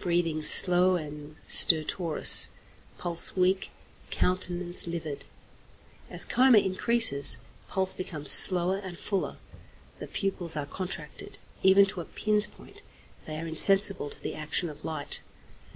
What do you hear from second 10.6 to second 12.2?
contracted, even to a